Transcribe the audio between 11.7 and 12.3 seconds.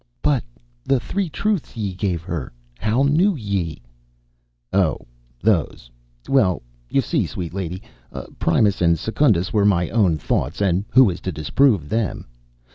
them?